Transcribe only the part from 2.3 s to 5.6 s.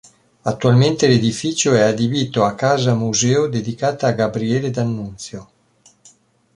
a casa-museo dedicata a Gabriele D'Annunzio.